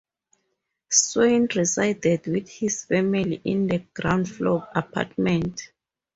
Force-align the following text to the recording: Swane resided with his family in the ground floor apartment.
Swane 0.89 1.45
resided 1.55 2.25
with 2.25 2.49
his 2.49 2.85
family 2.85 3.39
in 3.45 3.67
the 3.67 3.85
ground 3.93 4.27
floor 4.27 4.67
apartment. 4.73 5.71